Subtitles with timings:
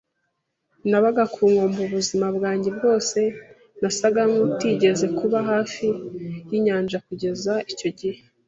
[0.89, 3.19] nabaga ku nkombe ubuzima bwanjye bwose,
[3.81, 5.87] nasaga nkutigeze kuba hafi
[6.49, 8.21] yinyanja kugeza icyo gihe.